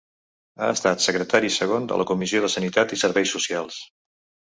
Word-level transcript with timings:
Ha 0.59 0.69
estat 0.77 1.03
secretari 1.09 1.53
Segon 1.57 1.87
de 1.93 2.01
la 2.03 2.09
Comissió 2.15 2.45
de 2.47 2.53
Sanitat 2.57 2.99
i 2.99 3.03
Serveis 3.07 3.39
Socials. 3.39 3.83